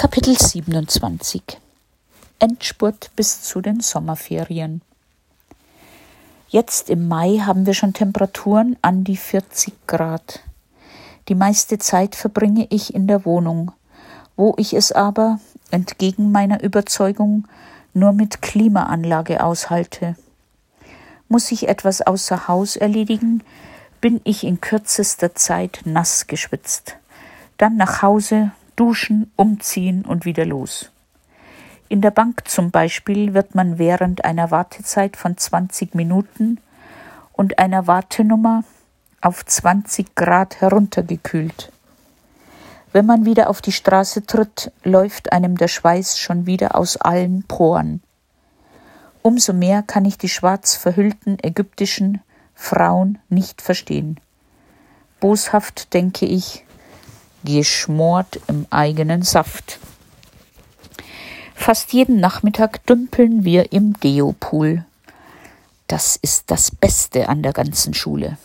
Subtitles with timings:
[0.00, 1.42] Kapitel 27
[2.38, 4.80] Endspurt bis zu den Sommerferien.
[6.46, 10.44] Jetzt im Mai haben wir schon Temperaturen an die 40 Grad.
[11.26, 13.72] Die meiste Zeit verbringe ich in der Wohnung,
[14.36, 15.40] wo ich es aber,
[15.72, 17.48] entgegen meiner Überzeugung,
[17.92, 20.14] nur mit Klimaanlage aushalte.
[21.28, 23.42] Muss ich etwas außer Haus erledigen,
[24.00, 26.94] bin ich in kürzester Zeit nass geschwitzt.
[27.56, 30.90] Dann nach Hause, duschen, umziehen und wieder los.
[31.88, 36.60] In der Bank zum Beispiel wird man während einer Wartezeit von 20 Minuten
[37.32, 38.62] und einer Wartenummer
[39.20, 41.72] auf 20 Grad heruntergekühlt.
[42.92, 47.42] Wenn man wieder auf die Straße tritt, läuft einem der Schweiß schon wieder aus allen
[47.44, 48.02] Poren.
[49.22, 52.20] Umso mehr kann ich die schwarz verhüllten ägyptischen
[52.54, 54.20] Frauen nicht verstehen.
[55.20, 56.64] Boshaft denke ich,
[57.44, 59.78] geschmort im eigenen Saft.
[61.54, 64.84] Fast jeden Nachmittag dümpeln wir im Deopool.
[65.86, 68.38] Das ist das Beste an der ganzen Schule.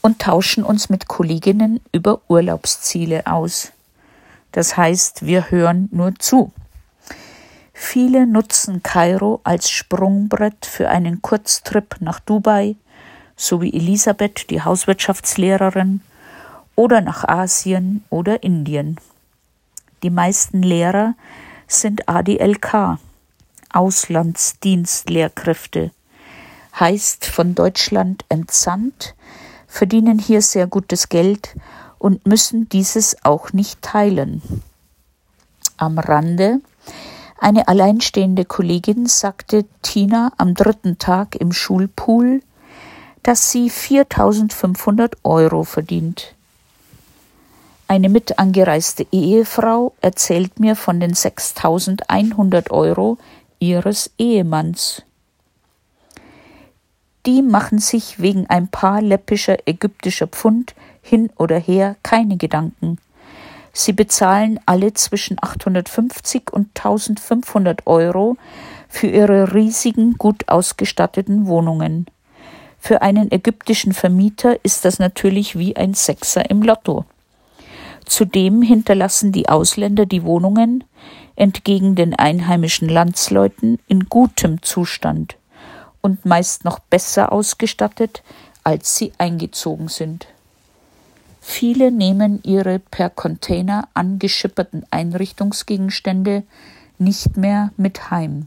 [0.00, 3.72] Und tauschen uns mit Kolleginnen über Urlaubsziele aus.
[4.52, 6.52] Das heißt, wir hören nur zu.
[7.72, 12.76] Viele nutzen Kairo als Sprungbrett für einen Kurztrip nach Dubai,
[13.36, 16.00] so wie Elisabeth, die Hauswirtschaftslehrerin,
[16.76, 18.98] oder nach Asien oder Indien.
[20.02, 21.14] Die meisten Lehrer
[21.68, 22.98] sind ADLK,
[23.72, 25.90] Auslandsdienstlehrkräfte,
[26.78, 29.14] heißt von Deutschland entsandt,
[29.66, 31.56] verdienen hier sehr gutes Geld
[31.98, 34.42] und müssen dieses auch nicht teilen.
[35.76, 36.60] Am Rande
[37.38, 42.40] eine alleinstehende Kollegin sagte Tina am dritten Tag im Schulpool,
[43.24, 46.36] dass sie 4500 Euro verdient.
[47.92, 53.18] Eine mit angereiste Ehefrau erzählt mir von den 6100 Euro
[53.58, 55.02] ihres Ehemanns.
[57.26, 62.96] Die machen sich wegen ein paar läppischer ägyptischer Pfund hin oder her keine Gedanken.
[63.74, 68.38] Sie bezahlen alle zwischen 850 und 1500 Euro
[68.88, 72.06] für ihre riesigen, gut ausgestatteten Wohnungen.
[72.78, 77.04] Für einen ägyptischen Vermieter ist das natürlich wie ein Sechser im Lotto.
[78.04, 80.84] Zudem hinterlassen die Ausländer die Wohnungen,
[81.36, 85.36] entgegen den einheimischen Landsleuten, in gutem Zustand
[86.00, 88.22] und meist noch besser ausgestattet,
[88.64, 90.26] als sie eingezogen sind.
[91.40, 96.44] Viele nehmen ihre per Container angeschipperten Einrichtungsgegenstände
[96.98, 98.46] nicht mehr mit heim.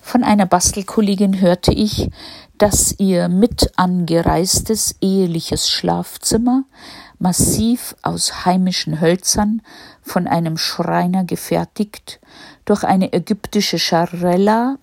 [0.00, 2.10] Von einer Bastelkollegin hörte ich,
[2.60, 6.64] dass ihr mit angereistes eheliches Schlafzimmer
[7.18, 9.62] massiv aus heimischen Hölzern
[10.02, 12.20] von einem Schreiner gefertigt,
[12.66, 14.76] durch eine ägyptische Scharella,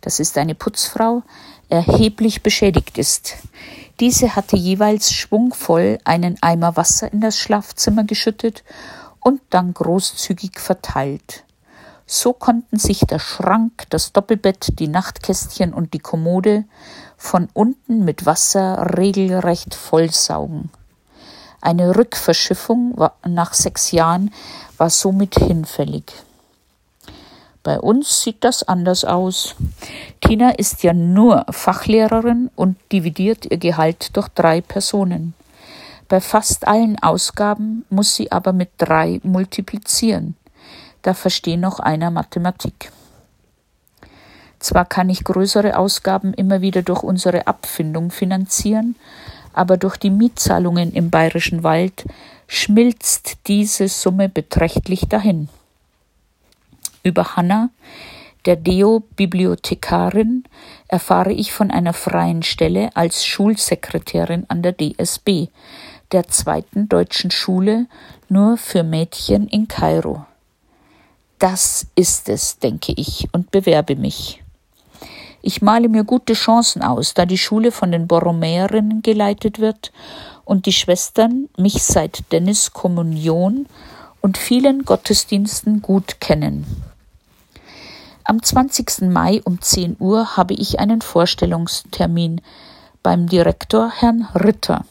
[0.00, 1.22] das ist eine Putzfrau,
[1.68, 3.36] erheblich beschädigt ist.
[4.00, 8.64] Diese hatte jeweils schwungvoll einen Eimer Wasser in das Schlafzimmer geschüttet
[9.20, 11.44] und dann großzügig verteilt.
[12.04, 16.64] So konnten sich der Schrank, das Doppelbett, die Nachtkästchen und die Kommode
[17.22, 20.70] von unten mit Wasser regelrecht vollsaugen.
[21.60, 24.34] Eine Rückverschiffung nach sechs Jahren
[24.76, 26.12] war somit hinfällig.
[27.62, 29.54] Bei uns sieht das anders aus.
[30.20, 35.34] Tina ist ja nur Fachlehrerin und dividiert ihr Gehalt durch drei Personen.
[36.08, 40.36] Bei fast allen Ausgaben muss sie aber mit drei multiplizieren.
[41.02, 42.90] Da versteht noch einer Mathematik.
[44.62, 48.94] Zwar kann ich größere Ausgaben immer wieder durch unsere Abfindung finanzieren,
[49.52, 52.04] aber durch die Mietzahlungen im bayerischen Wald
[52.46, 55.48] schmilzt diese Summe beträchtlich dahin.
[57.02, 57.70] Über Hanna,
[58.46, 60.44] der Deo-Bibliothekarin,
[60.86, 65.48] erfahre ich von einer freien Stelle als Schulsekretärin an der DSB,
[66.12, 67.86] der zweiten deutschen Schule
[68.28, 70.24] nur für Mädchen in Kairo.
[71.40, 74.41] Das ist es, denke ich, und bewerbe mich.
[75.42, 79.90] Ich male mir gute Chancen aus, da die Schule von den Borromäerinnen geleitet wird
[80.44, 83.66] und die Schwestern mich seit Dennis Kommunion
[84.20, 86.64] und vielen Gottesdiensten gut kennen.
[88.22, 89.10] Am 20.
[89.10, 92.40] Mai um 10 Uhr habe ich einen Vorstellungstermin
[93.02, 94.84] beim Direktor Herrn Ritter.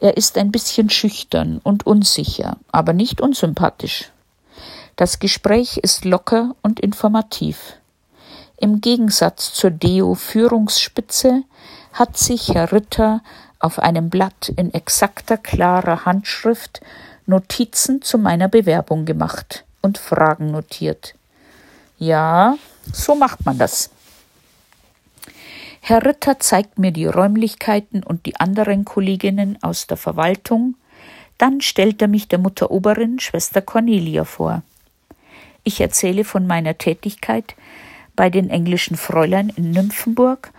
[0.00, 4.10] Er ist ein bisschen schüchtern und unsicher, aber nicht unsympathisch.
[4.96, 7.74] Das Gespräch ist locker und informativ.
[8.62, 11.42] Im Gegensatz zur Deo-Führungsspitze
[11.94, 13.20] hat sich Herr Ritter
[13.58, 16.80] auf einem Blatt in exakter klarer Handschrift
[17.26, 21.16] Notizen zu meiner Bewerbung gemacht und Fragen notiert.
[21.98, 22.56] Ja,
[22.92, 23.90] so macht man das.
[25.80, 30.76] Herr Ritter zeigt mir die Räumlichkeiten und die anderen Kolleginnen aus der Verwaltung,
[31.36, 34.62] dann stellt er mich der Mutter Oberin, Schwester Cornelia, vor.
[35.64, 37.56] Ich erzähle von meiner Tätigkeit
[38.16, 40.52] bei den englischen Fräulein in Nymphenburg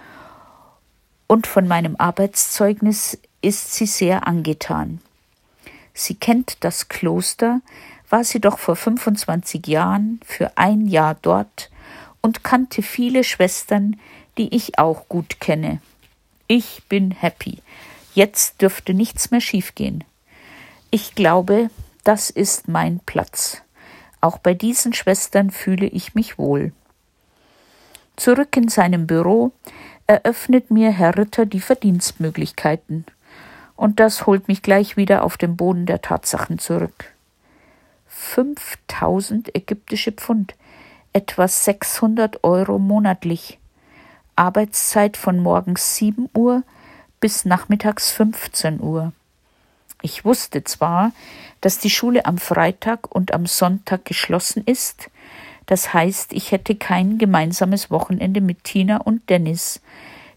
[1.27, 5.01] und von meinem Arbeitszeugnis ist sie sehr angetan.
[5.93, 7.61] Sie kennt das Kloster,
[8.09, 11.69] war sie doch vor 25 Jahren für ein Jahr dort
[12.21, 13.99] und kannte viele Schwestern,
[14.37, 15.81] die ich auch gut kenne.
[16.47, 17.59] Ich bin happy.
[18.13, 20.03] Jetzt dürfte nichts mehr schiefgehen.
[20.91, 21.69] Ich glaube,
[22.03, 23.61] das ist mein Platz.
[24.21, 26.71] Auch bei diesen Schwestern fühle ich mich wohl.
[28.15, 29.51] Zurück in seinem Büro
[30.07, 33.05] eröffnet mir Herr Ritter die Verdienstmöglichkeiten.
[33.75, 37.13] Und das holt mich gleich wieder auf den Boden der Tatsachen zurück.
[38.07, 40.55] 5000 ägyptische Pfund,
[41.11, 43.59] etwa 600 Euro monatlich.
[44.35, 46.63] Arbeitszeit von morgens 7 Uhr
[47.19, 49.13] bis nachmittags 15 Uhr.
[50.01, 51.11] Ich wusste zwar,
[51.61, 55.09] dass die Schule am Freitag und am Sonntag geschlossen ist,
[55.65, 59.81] das heißt, ich hätte kein gemeinsames Wochenende mit Tina und Dennis,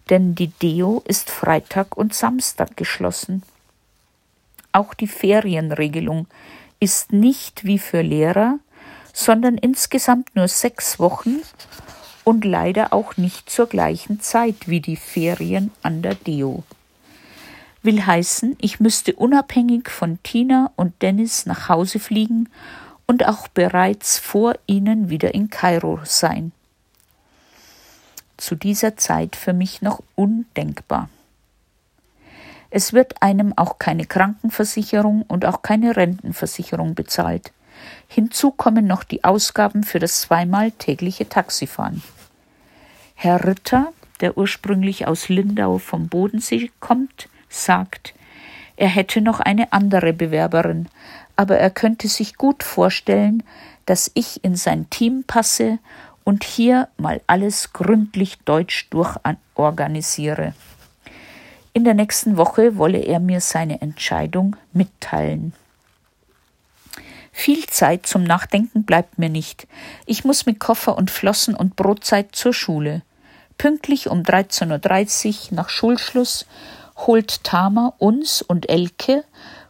[0.08, 3.42] denn die Deo ist Freitag und Samstag geschlossen.
[4.72, 6.26] Auch die Ferienregelung
[6.78, 8.58] ist nicht wie für Lehrer,
[9.12, 11.40] sondern insgesamt nur sechs Wochen
[12.22, 16.62] und leider auch nicht zur gleichen Zeit wie die Ferien an der Deo.
[17.82, 22.48] Will heißen, ich müsste unabhängig von Tina und Dennis nach Hause fliegen
[23.06, 26.52] und auch bereits vor ihnen wieder in Kairo sein.
[28.36, 31.08] Zu dieser Zeit für mich noch undenkbar.
[32.70, 37.52] Es wird einem auch keine Krankenversicherung und auch keine Rentenversicherung bezahlt.
[38.08, 42.02] Hinzu kommen noch die Ausgaben für das zweimal tägliche Taxifahren.
[43.14, 48.14] Herr Ritter, der ursprünglich aus Lindau vom Bodensee kommt, sagt,
[48.76, 50.88] er hätte noch eine andere Bewerberin,
[51.36, 53.42] aber er könnte sich gut vorstellen,
[53.84, 55.78] dass ich in sein Team passe
[56.24, 60.54] und hier mal alles gründlich deutsch durchorganisiere.
[61.72, 65.52] In der nächsten Woche wolle er mir seine Entscheidung mitteilen.
[67.32, 69.68] Viel Zeit zum Nachdenken bleibt mir nicht.
[70.06, 73.02] Ich muss mit Koffer und Flossen und Brotzeit zur Schule.
[73.58, 76.46] Pünktlich um 13.30 Uhr nach Schulschluss
[76.96, 79.22] holt Tama uns und Elke,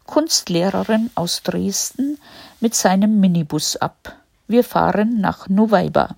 [0.07, 2.19] Kunstlehrerin aus Dresden,
[2.61, 4.17] mit seinem Minibus ab.
[4.49, 6.17] Wir fahren nach Nuweiba.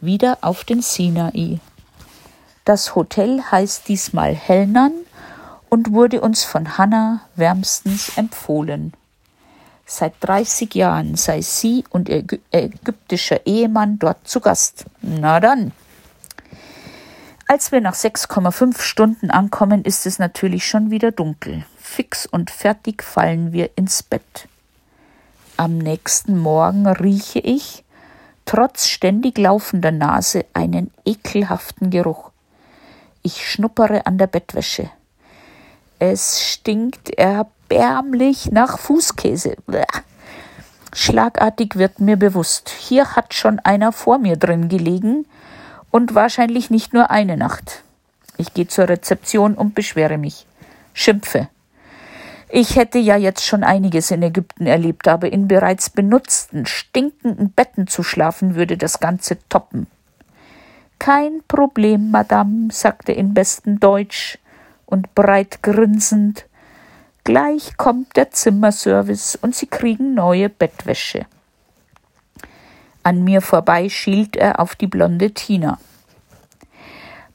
[0.00, 1.60] Wieder auf den Sinai.
[2.64, 4.92] Das Hotel heißt diesmal Hellnan
[5.68, 8.92] und wurde uns von Hanna wärmstens empfohlen.
[9.86, 14.86] Seit 30 Jahren sei sie und ihr ägyptischer Ehemann dort zu Gast.
[15.00, 15.72] Na dann.
[17.46, 21.64] Als wir nach 6,5 Stunden ankommen, ist es natürlich schon wieder dunkel.
[21.86, 24.48] Fix und fertig fallen wir ins Bett.
[25.56, 27.84] Am nächsten Morgen rieche ich,
[28.44, 32.32] trotz ständig laufender Nase, einen ekelhaften Geruch.
[33.22, 34.90] Ich schnuppere an der Bettwäsche.
[35.98, 39.56] Es stinkt erbärmlich nach Fußkäse.
[40.92, 45.24] Schlagartig wird mir bewusst, hier hat schon einer vor mir drin gelegen
[45.90, 47.84] und wahrscheinlich nicht nur eine Nacht.
[48.36, 50.46] Ich gehe zur Rezeption und beschwere mich.
[50.92, 51.48] Schimpfe.
[52.58, 57.86] Ich hätte ja jetzt schon einiges in Ägypten erlebt, aber in bereits benutzten, stinkenden Betten
[57.86, 59.88] zu schlafen würde das Ganze toppen.
[60.98, 64.38] Kein Problem, Madame, sagte in bestem Deutsch
[64.86, 66.46] und breit grinsend.
[67.24, 71.26] Gleich kommt der Zimmerservice und Sie kriegen neue Bettwäsche.
[73.02, 75.78] An mir vorbei schielt er auf die blonde Tina.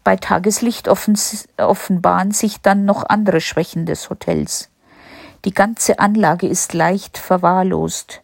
[0.04, 4.71] Bei Tageslicht offenbaren sich dann noch andere Schwächen des Hotels.
[5.46, 8.22] Die ganze Anlage ist leicht verwahrlost.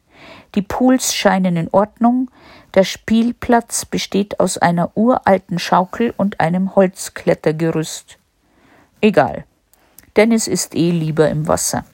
[0.56, 2.30] Die Pools scheinen in Ordnung,
[2.74, 8.18] der Spielplatz besteht aus einer uralten Schaukel und einem Holzklettergerüst.
[9.02, 9.46] Egal.
[10.16, 11.86] Dennis ist eh lieber im Wasser.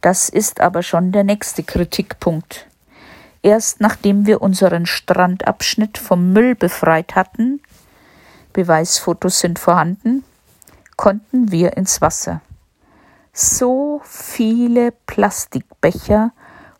[0.00, 2.66] Das ist aber schon der nächste Kritikpunkt.
[3.42, 7.60] Erst nachdem wir unseren Strandabschnitt vom Müll befreit hatten,
[8.52, 10.24] Beweisfotos sind vorhanden,
[10.96, 12.42] konnten wir ins Wasser.
[13.32, 16.32] So viele Plastikbecher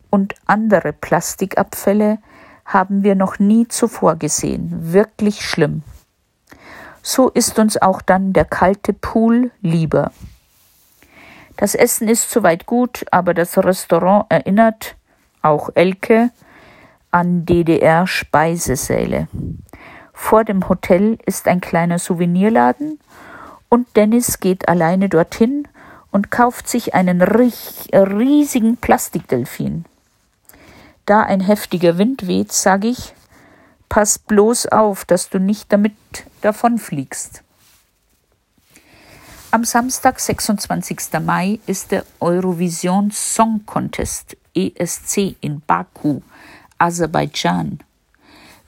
[0.09, 2.19] und andere Plastikabfälle
[2.65, 4.93] haben wir noch nie zuvor gesehen.
[4.93, 5.83] Wirklich schlimm.
[7.01, 10.11] So ist uns auch dann der kalte Pool lieber.
[11.57, 14.95] Das Essen ist soweit gut, aber das Restaurant erinnert,
[15.41, 16.29] auch Elke,
[17.11, 19.27] an DDR-Speisesäle.
[20.13, 22.99] Vor dem Hotel ist ein kleiner Souvenirladen
[23.69, 25.67] und Dennis geht alleine dorthin
[26.11, 29.85] und kauft sich einen riesigen Plastikdelfin.
[31.05, 33.13] Da ein heftiger Wind weht, sage ich,
[33.89, 35.93] pass bloß auf, dass du nicht damit
[36.41, 37.43] davonfliegst.
[39.53, 41.19] Am Samstag, 26.
[41.25, 46.21] Mai, ist der Eurovision Song Contest ESC in Baku,
[46.77, 47.79] Aserbaidschan.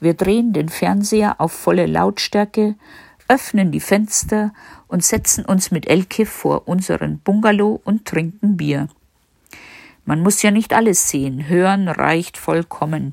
[0.00, 2.74] Wir drehen den Fernseher auf volle Lautstärke,
[3.28, 4.52] öffnen die Fenster
[4.94, 8.86] und setzen uns mit Elke vor unseren Bungalow und trinken Bier.
[10.04, 13.12] Man muss ja nicht alles sehen, hören reicht vollkommen.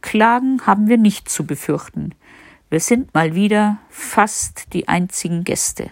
[0.00, 2.14] Klagen haben wir nicht zu befürchten.
[2.70, 5.90] Wir sind mal wieder fast die einzigen Gäste.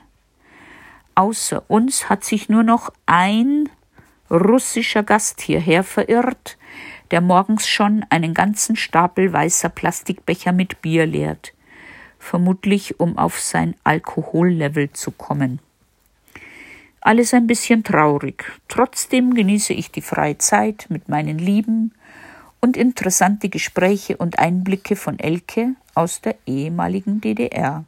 [1.16, 3.68] Außer uns hat sich nur noch ein
[4.30, 6.56] russischer Gast hierher verirrt,
[7.10, 11.52] der morgens schon einen ganzen Stapel weißer Plastikbecher mit Bier leert,
[12.24, 15.60] vermutlich um auf sein Alkohollevel zu kommen.
[17.00, 18.50] Alles ein bisschen traurig.
[18.68, 21.92] Trotzdem genieße ich die freie Zeit mit meinen Lieben
[22.60, 27.84] und interessante Gespräche und Einblicke von Elke aus der ehemaligen DDR.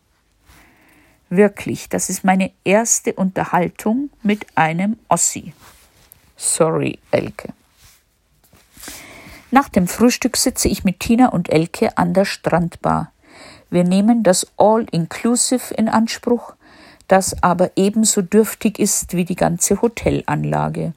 [1.30, 5.54] Wirklich, das ist meine erste Unterhaltung mit einem Ossi.
[6.36, 7.54] Sorry, Elke.
[9.50, 13.12] Nach dem Frühstück sitze ich mit Tina und Elke an der Strandbar.
[13.70, 16.54] Wir nehmen das All-Inclusive in Anspruch,
[17.08, 20.92] das aber ebenso dürftig ist wie die ganze Hotelanlage.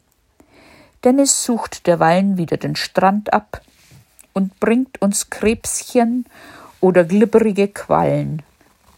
[1.04, 3.62] Dennis sucht derweilen wieder den Strand ab
[4.34, 6.26] und bringt uns Krebschen
[6.82, 8.42] oder glibberige Quallen,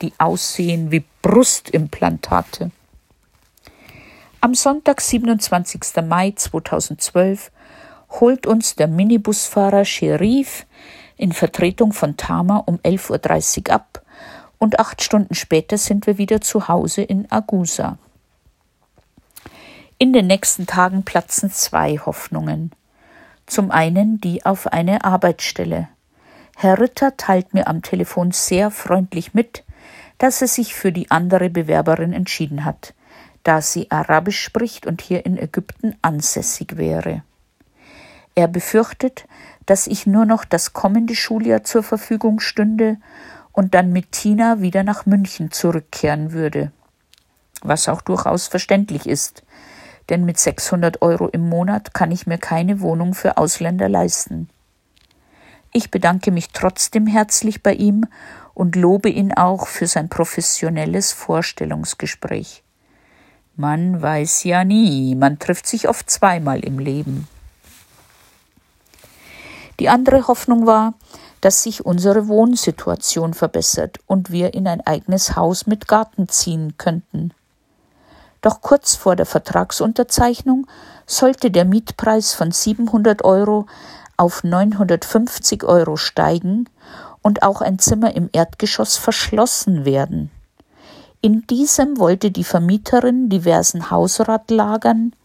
[0.01, 2.71] die aussehen wie Brustimplantate.
[4.39, 6.03] Am Sonntag, 27.
[6.03, 7.51] Mai 2012,
[8.19, 10.65] holt uns der Minibusfahrer Sherif
[11.21, 14.01] in Vertretung von Tama um 11.30 Uhr ab
[14.57, 17.99] und acht Stunden später sind wir wieder zu Hause in Agusa.
[19.99, 22.71] In den nächsten Tagen platzen zwei Hoffnungen.
[23.45, 25.89] Zum einen die auf eine Arbeitsstelle.
[26.55, 29.63] Herr Ritter teilt mir am Telefon sehr freundlich mit,
[30.17, 32.95] dass er sich für die andere Bewerberin entschieden hat,
[33.43, 37.21] da sie Arabisch spricht und hier in Ägypten ansässig wäre.
[38.33, 39.25] Er befürchtet,
[39.65, 42.97] dass ich nur noch das kommende Schuljahr zur Verfügung stünde
[43.51, 46.71] und dann mit Tina wieder nach München zurückkehren würde.
[47.61, 49.43] Was auch durchaus verständlich ist,
[50.09, 54.49] denn mit 600 Euro im Monat kann ich mir keine Wohnung für Ausländer leisten.
[55.73, 58.05] Ich bedanke mich trotzdem herzlich bei ihm
[58.53, 62.63] und lobe ihn auch für sein professionelles Vorstellungsgespräch.
[63.55, 67.27] Man weiß ja nie, man trifft sich oft zweimal im Leben.
[69.81, 70.93] Die andere Hoffnung war,
[71.41, 77.33] dass sich unsere Wohnsituation verbessert und wir in ein eigenes Haus mit Garten ziehen könnten.
[78.41, 80.67] Doch kurz vor der Vertragsunterzeichnung
[81.07, 83.65] sollte der Mietpreis von 700 Euro
[84.17, 86.69] auf 950 Euro steigen
[87.23, 90.29] und auch ein Zimmer im Erdgeschoss verschlossen werden.
[91.21, 95.15] In diesem wollte die Vermieterin diversen Hausrat lagern,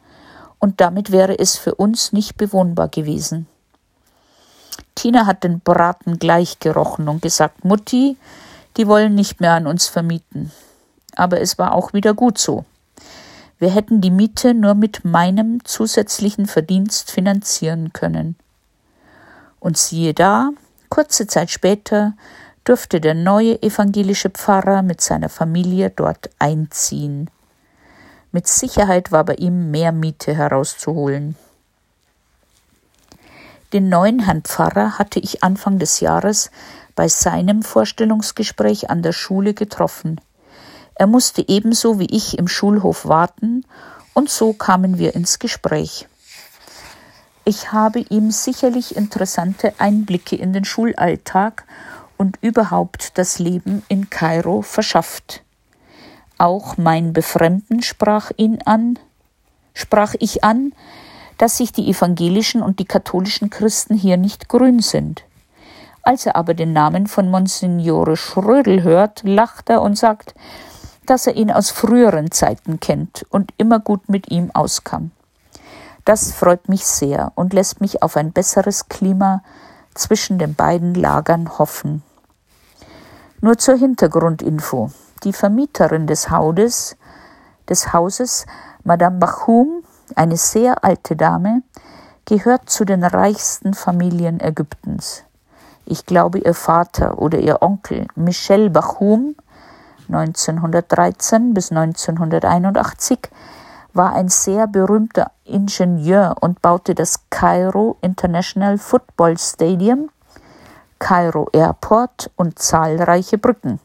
[0.58, 3.46] und damit wäre es für uns nicht bewohnbar gewesen.
[4.94, 8.16] Tina hat den Braten gleich gerochen und gesagt, Mutti,
[8.76, 10.52] die wollen nicht mehr an uns vermieten.
[11.14, 12.64] Aber es war auch wieder gut so.
[13.58, 18.36] Wir hätten die Miete nur mit meinem zusätzlichen Verdienst finanzieren können.
[19.60, 20.50] Und siehe da,
[20.90, 22.12] kurze Zeit später
[22.64, 27.30] durfte der neue evangelische Pfarrer mit seiner Familie dort einziehen.
[28.32, 31.36] Mit Sicherheit war bei ihm mehr Miete herauszuholen.
[33.72, 36.50] Den neuen Herrn Pfarrer hatte ich Anfang des Jahres
[36.94, 40.20] bei seinem Vorstellungsgespräch an der Schule getroffen.
[40.94, 43.64] Er musste ebenso wie ich im Schulhof warten,
[44.14, 46.08] und so kamen wir ins Gespräch.
[47.44, 51.64] Ich habe ihm sicherlich interessante Einblicke in den Schulalltag
[52.16, 55.42] und überhaupt das Leben in Kairo verschafft.
[56.38, 58.98] Auch mein Befremden sprach ihn an,
[59.74, 60.72] sprach ich an,
[61.38, 65.24] dass sich die evangelischen und die katholischen Christen hier nicht grün sind.
[66.02, 70.34] Als er aber den Namen von Monsignore Schrödel hört, lacht er und sagt,
[71.04, 75.10] dass er ihn aus früheren Zeiten kennt und immer gut mit ihm auskam.
[76.04, 79.42] Das freut mich sehr und lässt mich auf ein besseres Klima
[79.94, 82.02] zwischen den beiden Lagern hoffen.
[83.40, 84.90] Nur zur Hintergrundinfo.
[85.24, 86.96] Die Vermieterin des Hauses,
[87.68, 88.46] des Hauses
[88.84, 89.82] Madame Bachum,
[90.16, 91.62] eine sehr alte Dame,
[92.24, 95.22] gehört zu den reichsten Familien Ägyptens.
[95.84, 99.36] Ich glaube, ihr Vater oder ihr Onkel Michel Bachum
[100.08, 103.30] 1913 bis 1981
[103.92, 110.10] war ein sehr berühmter Ingenieur und baute das Cairo International Football Stadium,
[110.98, 113.80] Cairo Airport und zahlreiche Brücken.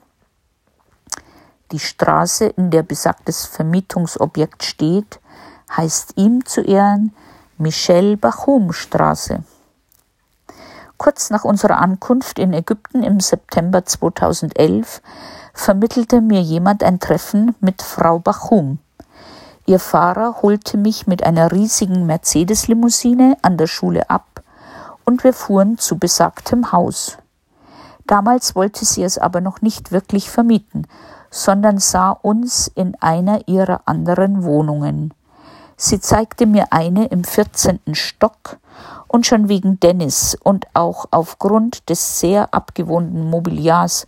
[1.72, 5.20] Die Straße, in der besagtes Vermietungsobjekt steht,
[5.76, 7.14] heißt ihm zu Ehren
[7.58, 9.44] Michel Bachum Straße.
[10.98, 15.02] Kurz nach unserer Ankunft in Ägypten im September 2011
[15.54, 18.80] vermittelte mir jemand ein Treffen mit Frau Bachum.
[19.66, 24.44] Ihr Fahrer holte mich mit einer riesigen Mercedes-Limousine an der Schule ab
[25.06, 27.18] und wir fuhren zu besagtem Haus.
[28.06, 30.88] Damals wollte sie es aber noch nicht wirklich vermieten,
[31.30, 35.14] sondern sah uns in einer ihrer anderen Wohnungen.
[35.84, 38.58] Sie zeigte mir eine im vierzehnten Stock
[39.08, 44.06] und schon wegen Dennis und auch aufgrund des sehr abgewohnten Mobiliars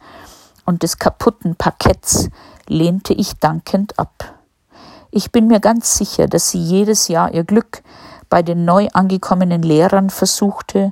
[0.68, 2.30] und des kaputten Parketts
[2.68, 4.36] lehnte ich dankend ab.
[5.10, 7.82] Ich bin mir ganz sicher, dass sie jedes Jahr ihr Glück
[8.30, 10.92] bei den neu angekommenen Lehrern versuchte,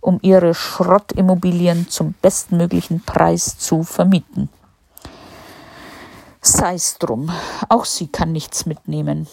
[0.00, 4.48] um ihre Schrottimmobilien zum bestmöglichen Preis zu vermieten.
[6.40, 7.30] Sei's drum,
[7.68, 9.28] auch sie kann nichts mitnehmen.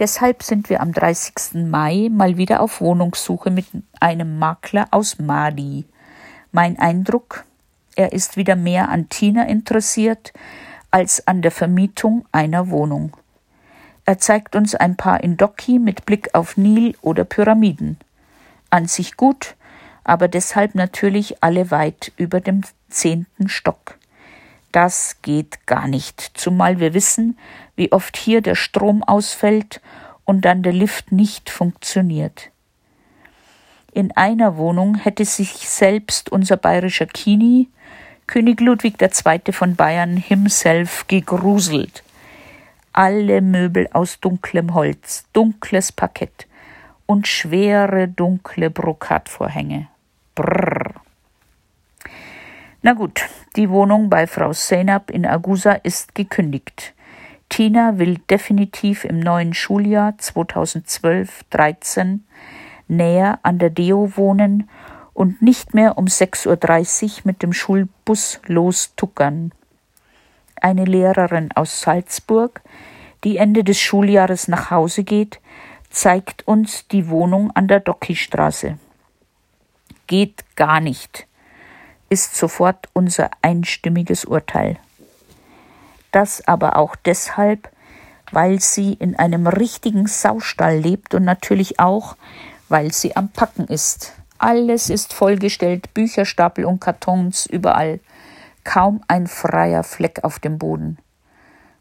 [0.00, 1.66] Deshalb sind wir am 30.
[1.68, 3.66] Mai mal wieder auf Wohnungssuche mit
[4.00, 5.84] einem Makler aus Mali.
[6.50, 7.44] Mein Eindruck,
[7.94, 10.32] er ist wieder mehr an Tina interessiert
[10.90, 13.16] als an der Vermietung einer Wohnung.
[14.04, 17.98] Er zeigt uns ein paar Indoki mit Blick auf Nil oder Pyramiden.
[18.70, 19.54] An sich gut,
[20.02, 23.96] aber deshalb natürlich alle weit über dem zehnten Stock.
[24.72, 27.38] Das geht gar nicht, zumal wir wissen,
[27.76, 29.80] wie oft hier der Strom ausfällt
[30.24, 32.50] und dann der Lift nicht funktioniert.
[33.92, 37.68] In einer Wohnung hätte sich selbst unser bayerischer Kini
[38.26, 39.52] König Ludwig II.
[39.52, 42.02] von Bayern himself gegruselt.
[42.92, 46.46] Alle Möbel aus dunklem Holz, dunkles Parkett
[47.06, 49.88] und schwere dunkle Brokatvorhänge.
[50.34, 50.94] Brrr.
[52.82, 53.22] Na gut,
[53.56, 56.94] die Wohnung bei Frau Seinab in Agusa ist gekündigt.
[57.54, 62.18] Tina will definitiv im neuen Schuljahr 2012-13
[62.88, 64.68] näher an der Deo wohnen
[65.12, 69.52] und nicht mehr um 6.30 Uhr mit dem Schulbus lostuckern.
[70.60, 72.60] Eine Lehrerin aus Salzburg,
[73.22, 75.38] die Ende des Schuljahres nach Hause geht,
[75.90, 78.78] zeigt uns die Wohnung an der Dockystraße.
[80.08, 81.28] Geht gar nicht,
[82.08, 84.80] ist sofort unser einstimmiges Urteil.
[86.14, 87.72] Das aber auch deshalb,
[88.30, 92.16] weil sie in einem richtigen Saustall lebt und natürlich auch,
[92.68, 94.12] weil sie am Packen ist.
[94.38, 97.98] Alles ist vollgestellt, Bücherstapel und Kartons überall.
[98.62, 100.98] Kaum ein freier Fleck auf dem Boden.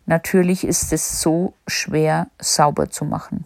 [0.07, 3.45] Natürlich ist es so schwer sauber zu machen.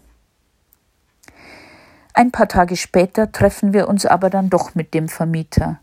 [2.13, 5.81] Ein paar Tage später treffen wir uns aber dann doch mit dem Vermieter,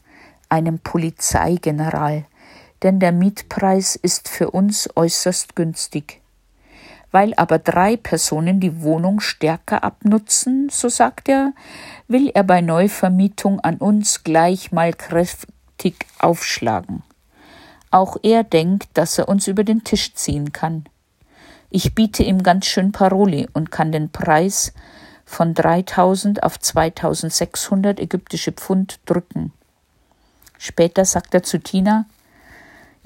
[0.49, 2.25] einem Polizeigeneral,
[2.85, 6.21] denn der Mietpreis ist für uns äußerst günstig.
[7.11, 11.55] Weil aber drei Personen die Wohnung stärker abnutzen, so sagt er,
[12.09, 17.03] will er bei Neuvermietung an uns gleich mal kräftig aufschlagen.
[17.91, 20.85] Auch er denkt, dass er uns über den Tisch ziehen kann.
[21.71, 24.75] Ich biete ihm ganz schön Paroli und kann den Preis
[25.25, 29.53] von 3000 auf 2600 ägyptische Pfund drücken.
[30.59, 32.07] Später sagt er zu Tina,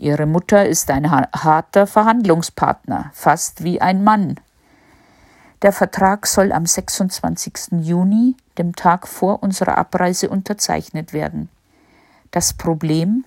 [0.01, 4.39] Ihre Mutter ist ein harter Verhandlungspartner, fast wie ein Mann.
[5.63, 7.81] Der Vertrag soll am 26.
[7.81, 11.49] Juni, dem Tag vor unserer Abreise, unterzeichnet werden.
[12.31, 13.25] Das Problem?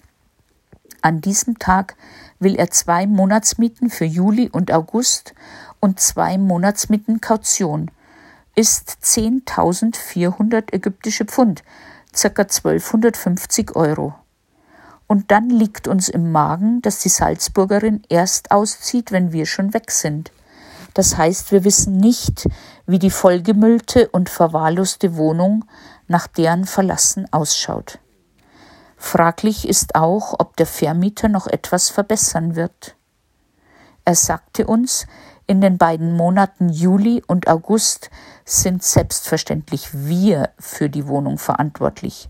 [1.02, 1.98] An diesem Tag
[2.40, 5.34] will er zwei Monatsmieten für Juli und August
[5.82, 7.92] und zwei Monatsmieten Kaution.
[8.56, 11.64] Ist 10.400 ägyptische Pfund,
[12.14, 12.28] ca.
[12.30, 14.14] 1250 Euro.
[15.12, 19.92] Und dann liegt uns im Magen, dass die Salzburgerin erst auszieht, wenn wir schon weg
[19.92, 20.32] sind.
[20.94, 22.48] Das heißt, wir wissen nicht,
[22.86, 25.66] wie die vollgemüllte und verwahrloste Wohnung
[26.08, 28.00] nach deren Verlassen ausschaut.
[28.96, 32.96] Fraglich ist auch, ob der Vermieter noch etwas verbessern wird.
[34.06, 35.08] Er sagte uns,
[35.46, 38.12] in den beiden Monaten Juli und August
[38.46, 42.30] sind selbstverständlich wir für die Wohnung verantwortlich.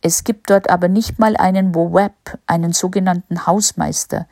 [0.00, 4.26] Es gibt dort aber nicht mal einen WOWAP, einen sogenannten Hausmeister,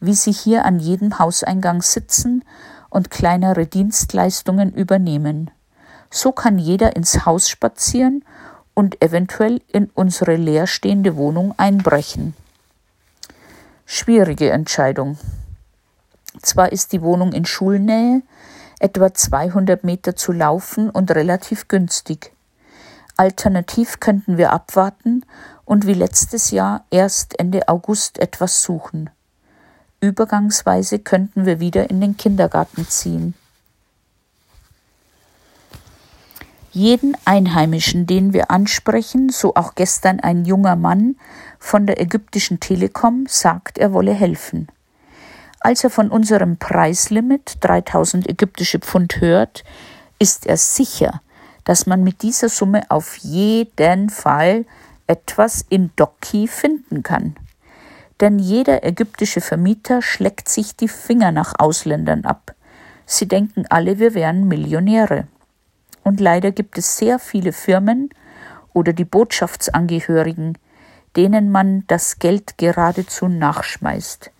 [0.00, 2.44] wie sie hier an jedem Hauseingang sitzen
[2.90, 5.50] und kleinere Dienstleistungen übernehmen.
[6.10, 8.24] So kann jeder ins Haus spazieren
[8.74, 12.34] und eventuell in unsere leerstehende Wohnung einbrechen.
[13.86, 15.18] Schwierige Entscheidung.
[16.42, 18.22] Zwar ist die Wohnung in Schulnähe,
[18.78, 22.32] etwa 200 Meter zu laufen und relativ günstig.
[23.16, 25.24] Alternativ könnten wir abwarten
[25.64, 29.10] und wie letztes Jahr erst Ende August etwas suchen.
[30.00, 33.34] Übergangsweise könnten wir wieder in den Kindergarten ziehen.
[36.72, 41.16] Jeden Einheimischen, den wir ansprechen, so auch gestern ein junger Mann
[41.58, 44.68] von der ägyptischen Telekom, sagt, er wolle helfen.
[45.60, 49.64] Als er von unserem Preislimit 3000 ägyptische Pfund hört,
[50.18, 51.22] ist er sicher,
[51.66, 54.64] dass man mit dieser Summe auf jeden Fall
[55.06, 57.36] etwas in Doki finden kann.
[58.20, 62.54] Denn jeder ägyptische Vermieter schleckt sich die Finger nach Ausländern ab.
[63.04, 65.26] Sie denken alle, wir wären Millionäre.
[66.02, 68.10] Und leider gibt es sehr viele Firmen
[68.72, 70.56] oder die Botschaftsangehörigen,
[71.16, 74.30] denen man das Geld geradezu nachschmeißt.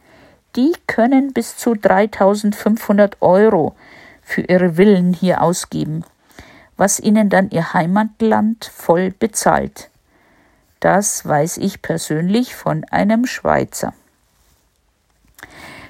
[0.55, 3.75] Die können bis zu 3500 Euro
[4.23, 6.05] für ihre Villen hier ausgeben,
[6.77, 9.91] was ihnen dann ihr Heimatland voll bezahlt.
[10.81, 13.95] Das weiß ich persönlich von einem Schweizer.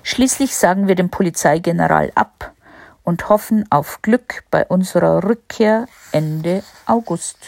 [0.03, 2.53] Schließlich sagen wir dem Polizeigeneral ab,
[3.07, 7.38] und hoffen auf Glück bei unserer Rückkehr Ende August.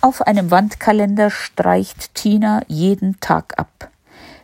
[0.00, 3.90] Auf einem Wandkalender streicht Tina jeden Tag ab.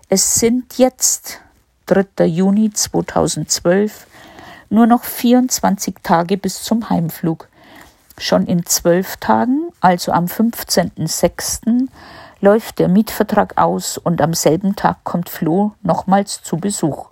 [0.09, 1.41] Es sind jetzt,
[1.87, 2.27] 3.
[2.27, 4.07] Juni 2012,
[4.71, 7.49] nur noch 24 Tage bis zum Heimflug.
[8.19, 11.89] Schon in zwölf Tagen, also am 15.06.,
[12.41, 17.11] läuft der Mietvertrag aus und am selben Tag kommt Flo nochmals zu Besuch.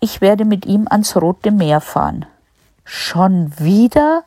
[0.00, 2.26] Ich werde mit ihm ans Rote Meer fahren.
[2.84, 4.24] Schon wieder?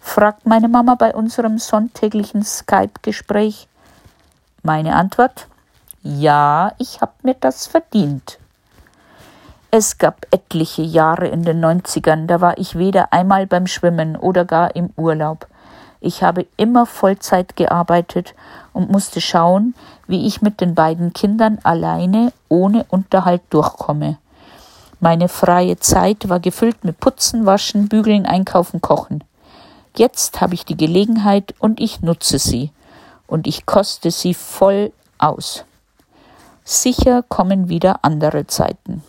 [0.00, 3.66] fragt meine Mama bei unserem sonntäglichen Skype-Gespräch.
[4.62, 5.48] Meine Antwort?
[6.02, 8.38] Ja, ich hab mir das verdient.
[9.78, 14.46] Es gab etliche Jahre in den Neunzigern, da war ich weder einmal beim Schwimmen oder
[14.46, 15.46] gar im Urlaub.
[16.00, 18.34] Ich habe immer Vollzeit gearbeitet
[18.72, 19.74] und musste schauen,
[20.06, 24.16] wie ich mit den beiden Kindern alleine ohne Unterhalt durchkomme.
[25.00, 29.22] Meine freie Zeit war gefüllt mit Putzen, Waschen, Bügeln, Einkaufen, Kochen.
[29.94, 32.70] Jetzt habe ich die Gelegenheit und ich nutze sie
[33.26, 35.66] und ich koste sie voll aus.
[36.64, 39.02] Sicher kommen wieder andere Zeiten.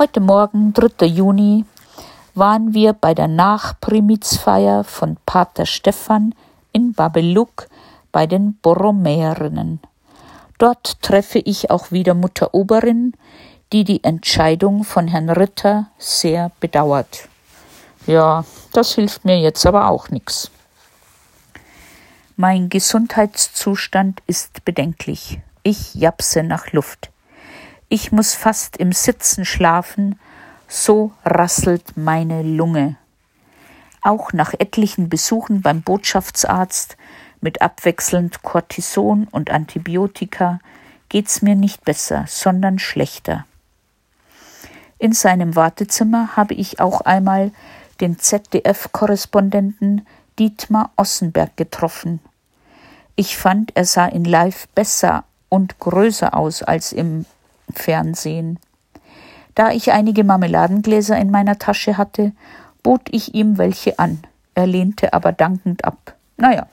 [0.00, 1.04] Heute Morgen, 3.
[1.04, 1.66] Juni,
[2.34, 6.34] waren wir bei der Nachprimizfeier von Pater Stephan
[6.72, 7.68] in Babeluk
[8.10, 9.78] bei den Borromäerinnen.
[10.56, 13.12] Dort treffe ich auch wieder Mutter Oberin,
[13.74, 17.28] die die Entscheidung von Herrn Ritter sehr bedauert.
[18.06, 20.50] Ja, das hilft mir jetzt aber auch nichts.
[22.38, 25.40] Mein Gesundheitszustand ist bedenklich.
[25.62, 27.10] Ich japse nach Luft.
[27.92, 30.16] Ich muss fast im Sitzen schlafen,
[30.68, 32.94] so rasselt meine Lunge.
[34.00, 36.96] Auch nach etlichen Besuchen beim Botschaftsarzt
[37.40, 40.60] mit abwechselnd Cortison und Antibiotika
[41.08, 43.44] geht's mir nicht besser, sondern schlechter.
[45.00, 47.50] In seinem Wartezimmer habe ich auch einmal
[48.00, 50.06] den ZDF-Korrespondenten
[50.38, 52.20] Dietmar Ossenberg getroffen.
[53.16, 57.26] Ich fand, er sah in Live besser und größer aus als im
[57.72, 58.58] Fernsehen.
[59.54, 62.32] Da ich einige Marmeladengläser in meiner Tasche hatte,
[62.82, 64.22] bot ich ihm welche an.
[64.54, 66.14] Er lehnte aber dankend ab.
[66.36, 66.66] Naja,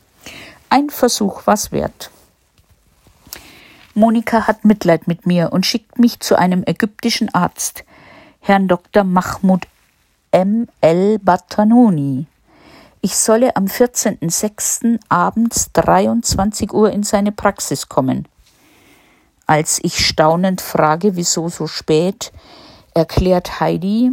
[0.70, 2.12] ein Versuch war's wert.
[3.94, 7.84] Monika hat Mitleid mit mir und schickt mich zu einem ägyptischen Arzt,
[8.40, 9.04] Herrn Dr.
[9.04, 9.68] Mahmoud
[10.32, 10.68] M.
[10.82, 11.18] L.
[11.20, 12.28] Batanuni.
[13.02, 15.00] Ich solle am 14.06.
[15.10, 18.28] abends 23 Uhr in seine Praxis kommen.
[19.48, 22.34] Als ich staunend frage, wieso so spät,
[22.94, 24.12] erklärt Heidi,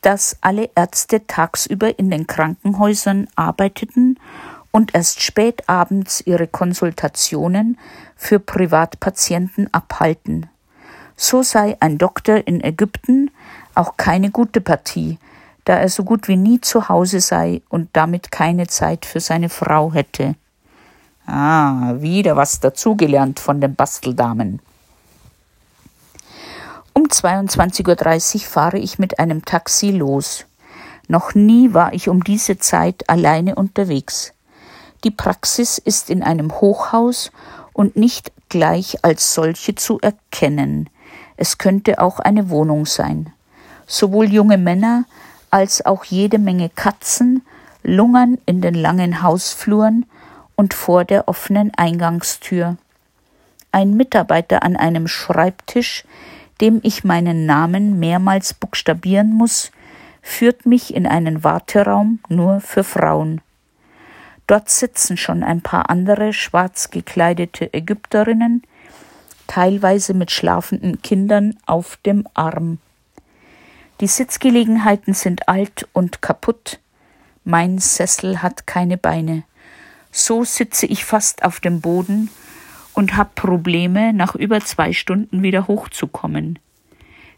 [0.00, 4.18] dass alle Ärzte tagsüber in den Krankenhäusern arbeiteten
[4.70, 7.78] und erst spät abends ihre Konsultationen
[8.16, 10.48] für Privatpatienten abhalten.
[11.14, 13.30] So sei ein Doktor in Ägypten
[13.74, 15.18] auch keine gute Partie,
[15.66, 19.50] da er so gut wie nie zu Hause sei und damit keine Zeit für seine
[19.50, 20.36] Frau hätte.
[21.30, 24.60] Ah, wieder was dazugelernt von den Basteldamen.
[26.94, 30.46] Um 22.30 Uhr fahre ich mit einem Taxi los.
[31.06, 34.32] Noch nie war ich um diese Zeit alleine unterwegs.
[35.04, 37.30] Die Praxis ist in einem Hochhaus
[37.74, 40.88] und nicht gleich als solche zu erkennen.
[41.36, 43.34] Es könnte auch eine Wohnung sein.
[43.86, 45.04] Sowohl junge Männer
[45.50, 47.44] als auch jede Menge Katzen
[47.82, 50.06] lungern in den langen Hausfluren
[50.58, 52.76] und vor der offenen Eingangstür.
[53.70, 56.04] Ein Mitarbeiter an einem Schreibtisch,
[56.60, 59.70] dem ich meinen Namen mehrmals buchstabieren muss,
[60.20, 63.40] führt mich in einen Warteraum nur für Frauen.
[64.48, 68.64] Dort sitzen schon ein paar andere schwarz gekleidete Ägypterinnen,
[69.46, 72.78] teilweise mit schlafenden Kindern auf dem Arm.
[74.00, 76.80] Die Sitzgelegenheiten sind alt und kaputt.
[77.44, 79.44] Mein Sessel hat keine Beine.
[80.18, 82.28] So sitze ich fast auf dem Boden
[82.92, 86.58] und habe Probleme, nach über zwei Stunden wieder hochzukommen.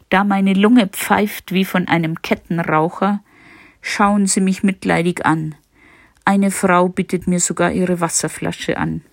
[0.09, 3.21] Da meine Lunge pfeift wie von einem Kettenraucher,
[3.83, 5.53] schauen sie mich mitleidig an.
[6.25, 9.03] Eine Frau bittet mir sogar ihre Wasserflasche an.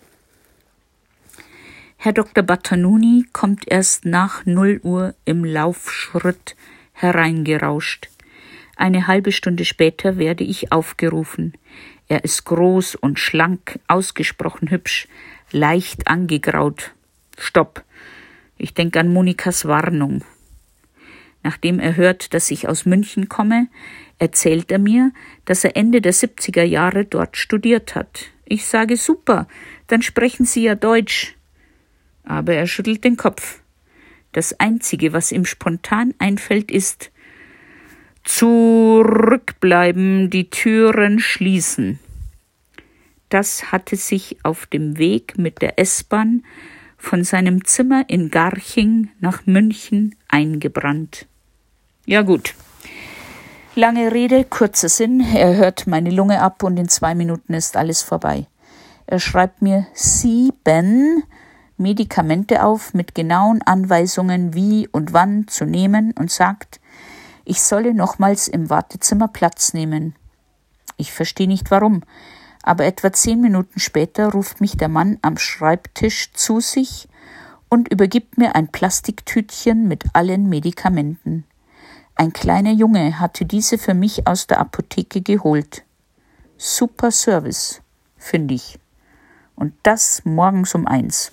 [1.98, 2.44] Herr Dr.
[2.44, 6.56] Battanuni kommt erst nach null Uhr im Laufschritt
[6.94, 8.08] hereingerauscht.
[8.76, 11.52] Eine halbe Stunde später werde ich aufgerufen.
[12.08, 15.08] Er ist groß und schlank, ausgesprochen hübsch,
[15.50, 16.94] leicht angegraut.
[17.36, 17.84] Stopp.
[18.56, 20.24] Ich denke an Monikas Warnung.
[21.42, 23.68] Nachdem er hört, dass ich aus München komme,
[24.18, 25.12] erzählt er mir,
[25.44, 28.26] dass er Ende der 70er Jahre dort studiert hat.
[28.44, 29.46] Ich sage super,
[29.86, 31.36] dann sprechen Sie ja Deutsch.
[32.24, 33.60] Aber er schüttelt den Kopf.
[34.32, 37.10] Das Einzige, was ihm spontan einfällt, ist
[38.28, 41.98] Zurückbleiben, die Türen schließen.
[43.30, 46.44] Das hatte sich auf dem Weg mit der S-Bahn
[46.98, 51.26] von seinem Zimmer in Garching nach München eingebrannt.
[52.04, 52.54] Ja gut.
[53.74, 55.24] Lange Rede, kurzer Sinn.
[55.34, 58.46] Er hört meine Lunge ab und in zwei Minuten ist alles vorbei.
[59.06, 61.22] Er schreibt mir sieben
[61.78, 66.77] Medikamente auf mit genauen Anweisungen, wie und wann zu nehmen und sagt,
[67.48, 70.14] ich solle nochmals im Wartezimmer Platz nehmen.
[70.96, 72.02] Ich verstehe nicht warum
[72.68, 77.08] aber etwa zehn Minuten später ruft mich der Mann am Schreibtisch zu sich
[77.70, 81.44] und übergibt mir ein Plastiktütchen mit allen Medikamenten.
[82.14, 85.82] Ein kleiner Junge hatte diese für mich aus der Apotheke geholt.
[86.58, 87.80] Super Service,
[88.18, 88.78] finde ich.
[89.54, 91.32] Und das morgens um eins.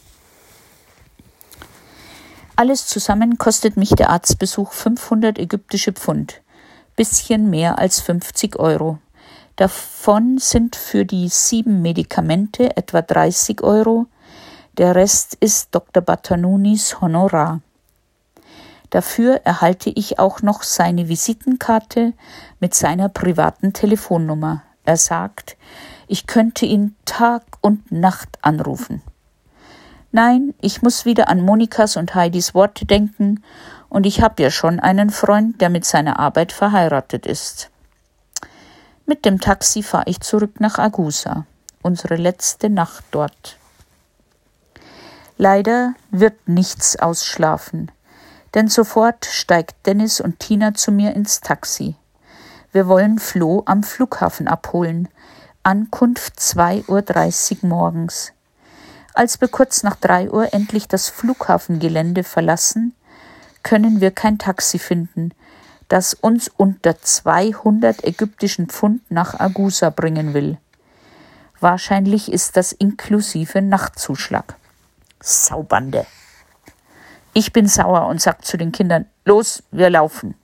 [2.57, 6.41] Alles zusammen kostet mich der Arztbesuch 500 ägyptische Pfund,
[6.95, 8.99] bisschen mehr als 50 Euro.
[9.57, 14.07] Davon sind für die sieben Medikamente etwa 30 Euro.
[14.77, 16.01] Der Rest ist Dr.
[16.01, 17.59] Batanunis Honorar.
[18.89, 22.13] Dafür erhalte ich auch noch seine Visitenkarte
[22.61, 24.63] mit seiner privaten Telefonnummer.
[24.85, 25.57] Er sagt,
[26.07, 29.01] ich könnte ihn Tag und Nacht anrufen.
[30.15, 33.43] Nein, ich muss wieder an Monikas und Heidis Worte denken,
[33.89, 37.69] und ich habe ja schon einen Freund, der mit seiner Arbeit verheiratet ist.
[39.05, 41.45] Mit dem Taxi fahre ich zurück nach Agusa,
[41.81, 43.57] unsere letzte Nacht dort.
[45.37, 47.91] Leider wird nichts ausschlafen,
[48.53, 51.97] denn sofort steigt Dennis und Tina zu mir ins Taxi.
[52.71, 55.09] Wir wollen Flo am Flughafen abholen.
[55.63, 58.31] Ankunft 2.30 Uhr morgens.
[59.15, 62.93] Als wir kurz nach 3 Uhr endlich das Flughafengelände verlassen,
[63.63, 65.31] können wir kein Taxi finden,
[65.87, 70.57] das uns unter 200 ägyptischen Pfund nach Agusa bringen will.
[71.61, 74.57] Wahrscheinlich ist das inklusive Nachtzuschlag.
[75.21, 76.05] Saubande.
[77.33, 80.35] Ich bin sauer und sag zu den Kindern, los, wir laufen.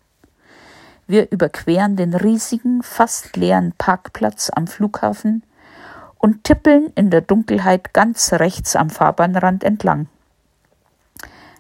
[1.07, 5.43] Wir überqueren den riesigen, fast leeren Parkplatz am Flughafen
[6.21, 10.07] und tippeln in der Dunkelheit ganz rechts am Fahrbahnrand entlang.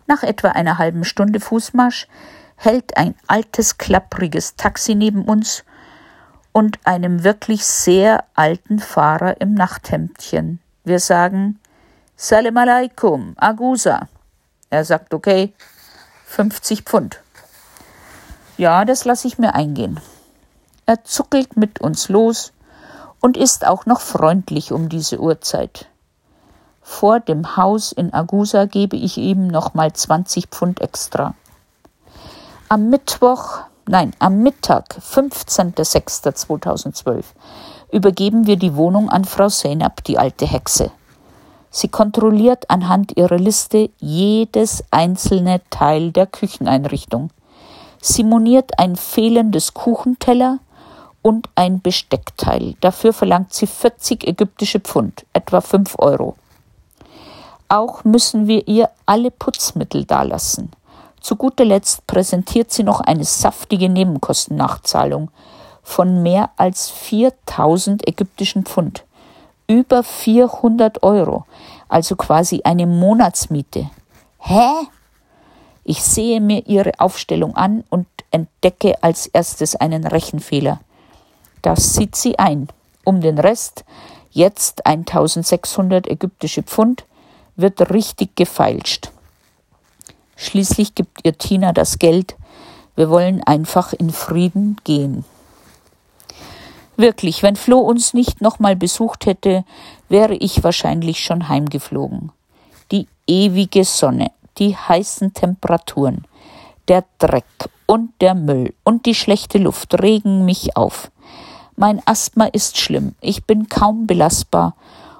[0.05, 2.07] Nach etwa einer halben Stunde Fußmarsch
[2.55, 5.63] hält ein altes, klappriges Taxi neben uns
[6.51, 10.59] und einem wirklich sehr alten Fahrer im Nachthemdchen.
[10.83, 11.59] Wir sagen
[12.15, 14.07] Salam alaikum, Agusa.
[14.69, 15.53] Er sagt okay,
[16.27, 17.19] 50 Pfund.
[18.57, 19.99] Ja, das lasse ich mir eingehen.
[20.85, 22.53] Er zuckelt mit uns los
[23.21, 25.85] und ist auch noch freundlich um diese Uhrzeit.
[26.81, 31.35] Vor dem Haus in Agusa gebe ich ihm noch mal 20 Pfund extra.
[32.67, 37.23] Am Mittwoch, nein, am Mittag, 15.06.2012,
[37.91, 40.91] übergeben wir die Wohnung an Frau Seinab, die alte Hexe.
[41.69, 47.29] Sie kontrolliert anhand ihrer Liste jedes einzelne Teil der Kücheneinrichtung.
[48.01, 50.59] Sie moniert ein fehlendes Kuchenteller
[51.21, 52.75] und ein Besteckteil.
[52.81, 56.35] Dafür verlangt sie 40 ägyptische Pfund, etwa 5 Euro.
[57.69, 60.71] Auch müssen wir ihr alle Putzmittel dalassen.
[61.21, 65.29] Zu guter Letzt präsentiert sie noch eine saftige Nebenkostennachzahlung
[65.83, 69.05] von mehr als 4000 ägyptischen Pfund.
[69.67, 71.45] Über 400 Euro,
[71.87, 73.89] also quasi eine Monatsmiete.
[74.39, 74.87] Hä?
[75.83, 80.79] Ich sehe mir ihre Aufstellung an und entdecke als erstes einen Rechenfehler.
[81.61, 82.67] Das sieht sie ein.
[83.03, 83.83] Um den Rest,
[84.31, 87.05] jetzt 1600 ägyptische Pfund,
[87.55, 89.11] wird richtig gefeilscht.
[90.35, 92.35] Schließlich gibt ihr Tina das Geld.
[92.95, 95.23] Wir wollen einfach in Frieden gehen.
[96.97, 99.63] Wirklich, wenn Flo uns nicht nochmal besucht hätte,
[100.09, 102.31] wäre ich wahrscheinlich schon heimgeflogen.
[102.91, 106.25] Die ewige Sonne, die heißen Temperaturen,
[106.87, 107.45] der Dreck
[107.85, 111.11] und der Müll und die schlechte Luft regen mich auf.
[111.75, 114.75] Mein Asthma ist schlimm, ich bin kaum belastbar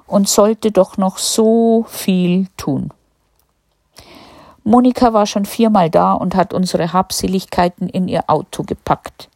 [0.06, 2.92] und sollte doch noch so viel tun.
[4.64, 9.30] Monika war schon viermal da und hat unsere Habseligkeiten in ihr Auto gepackt.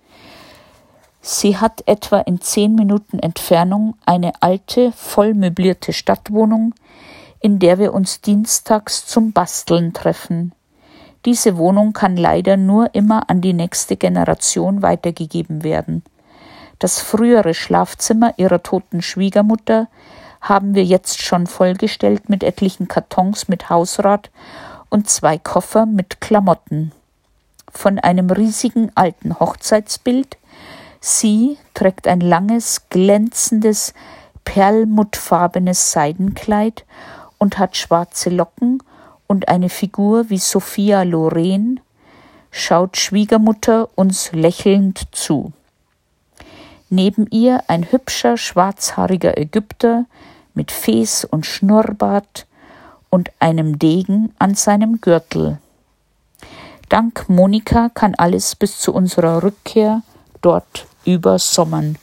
[1.22, 6.76] Sie hat etwa in zehn Minuten Entfernung eine alte, vollmöblierte Stadtwohnung,
[7.40, 10.52] in der wir uns dienstags zum Basteln treffen.
[11.26, 16.04] Diese Wohnung kann leider nur immer an die nächste Generation weitergegeben werden.
[16.80, 19.88] Das frühere Schlafzimmer ihrer toten Schwiegermutter
[20.42, 24.30] haben wir jetzt schon vollgestellt mit etlichen Kartons mit Hausrat
[24.90, 26.92] und zwei Koffer mit Klamotten.
[27.72, 30.38] Von einem riesigen alten Hochzeitsbild.
[31.00, 33.94] Sie trägt ein langes, glänzendes,
[34.44, 36.86] perlmuttfarbenes Seidenkleid
[37.38, 38.82] und hat schwarze Locken
[39.28, 41.80] und eine Figur wie Sophia Loren,
[42.52, 45.52] schaut Schwiegermutter uns lächelnd zu.
[46.96, 50.06] Neben ihr ein hübscher schwarzhaariger Ägypter
[50.54, 52.46] mit Fes und Schnurrbart
[53.10, 55.58] und einem Degen an seinem Gürtel.
[56.88, 60.04] Dank Monika kann alles bis zu unserer Rückkehr
[60.42, 61.98] dort übersommern.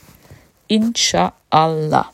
[0.67, 2.11] Inshallah.